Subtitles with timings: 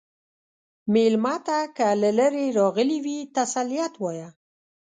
[0.93, 4.29] مېلمه ته که له لرې راغلی وي، تسلیت وایه.